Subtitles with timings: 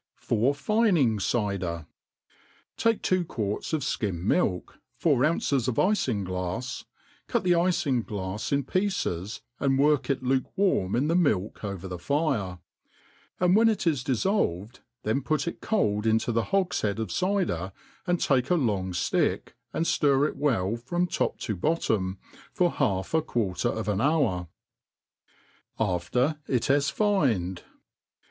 [0.23, 0.25] ■.^.
[0.27, 0.89] For fiw^
[1.21, 1.85] Cyder^
[2.75, 6.85] TAKE two quarts of fkim milk, four ounces of ifinglafs,
[7.27, 12.57] cut the ifinglafs in pieces, and work it luke warmin the milk over the fire;
[13.39, 17.71] and when it is diiTqlvcd, then put it cold into the hogihead of Cyde?,
[18.07, 22.17] and take a long ftick, and ftir it well from top to bottom,
[22.51, 24.47] for half a quarter of an hour.
[25.79, 27.61] 4fter it has fined.